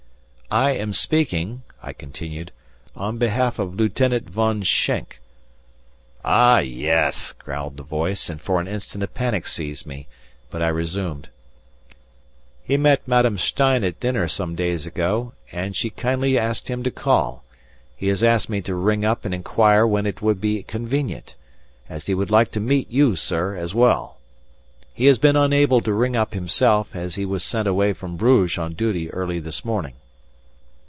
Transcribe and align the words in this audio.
"I 0.53 0.71
am 0.71 0.91
speaking," 0.91 1.61
I 1.81 1.93
continued, 1.93 2.51
"on 2.93 3.17
behalf 3.17 3.57
of 3.57 3.75
Lieutenant 3.75 4.29
Von 4.29 4.63
Schenk" 4.63 5.21
"Ah, 6.25 6.59
yes!" 6.59 7.31
growled 7.31 7.77
the 7.77 7.83
voice, 7.83 8.29
and 8.29 8.41
for 8.41 8.59
an 8.59 8.67
instant 8.67 9.01
a 9.01 9.07
panic 9.07 9.47
seized 9.47 9.85
me, 9.85 10.09
but 10.49 10.61
I 10.61 10.67
resumed: 10.67 11.29
"He 12.65 12.75
met 12.75 13.07
Madame 13.07 13.37
Stein 13.37 13.85
at 13.85 14.01
dinner 14.01 14.27
some 14.27 14.53
days 14.55 14.85
ago, 14.85 15.31
and 15.53 15.73
she 15.73 15.89
kindly 15.89 16.37
asked 16.37 16.67
him 16.67 16.83
to 16.83 16.91
call; 16.91 17.45
he 17.95 18.09
has 18.09 18.21
asked 18.21 18.49
me 18.49 18.59
to 18.63 18.75
ring 18.75 19.05
up 19.05 19.23
and 19.23 19.33
inquire 19.33 19.87
when 19.87 20.05
it 20.05 20.21
would 20.21 20.41
be 20.41 20.63
convenient, 20.63 21.35
as 21.87 22.07
he 22.07 22.13
would 22.13 22.29
like 22.29 22.51
to 22.51 22.59
meet 22.59 22.89
you, 22.91 23.15
sir, 23.15 23.55
as 23.55 23.73
well. 23.73 24.17
He 24.93 25.05
has 25.05 25.17
been 25.17 25.37
unable 25.37 25.79
to 25.79 25.93
ring 25.93 26.17
up 26.17 26.33
himself, 26.33 26.93
as 26.93 27.15
he 27.15 27.23
was 27.25 27.41
sent 27.41 27.69
away 27.69 27.93
from 27.93 28.17
Bruges 28.17 28.57
on 28.57 28.73
duty 28.73 29.09
early 29.11 29.39
this 29.39 29.63
morning." 29.63 29.93